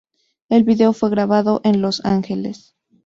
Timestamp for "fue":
0.93-1.11